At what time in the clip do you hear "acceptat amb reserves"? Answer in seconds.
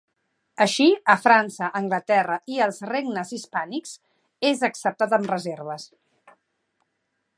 4.71-5.87